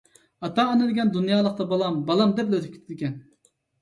[0.47, 3.21] ئاتا-ئانا دېگەن دۇنيالىقتا بالام، بالام دەپلا ئۆتۈپ كېتىدىكەن.